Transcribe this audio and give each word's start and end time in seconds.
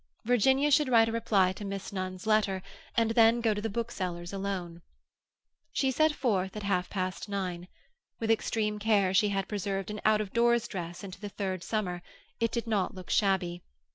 Virginia 0.25 0.71
should 0.71 0.89
write 0.89 1.07
a 1.07 1.11
reply 1.11 1.53
to 1.53 1.63
Miss 1.63 1.93
Nunn's 1.93 2.25
letter, 2.25 2.63
and 2.97 3.11
then 3.11 3.39
go 3.39 3.53
to 3.53 3.61
the 3.61 3.69
bookseller's 3.69 4.33
alone. 4.33 4.81
She 5.73 5.91
set 5.91 6.11
forth 6.11 6.57
at 6.57 6.63
half 6.63 6.89
past 6.89 7.29
nine. 7.29 7.67
With 8.19 8.31
extreme 8.31 8.79
care 8.79 9.13
she 9.13 9.29
had 9.29 9.47
preserved 9.47 9.91
an 9.91 10.01
out 10.03 10.19
of 10.19 10.33
doors 10.33 10.67
dress 10.67 11.03
into 11.03 11.19
the 11.19 11.29
third 11.29 11.63
summer; 11.63 12.01
it 12.39 12.49
did 12.49 12.65
not 12.65 12.95
look 12.95 13.11
shabby. 13.11 13.61